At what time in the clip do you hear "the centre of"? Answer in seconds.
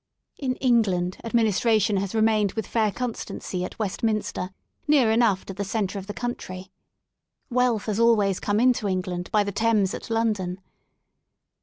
5.53-6.07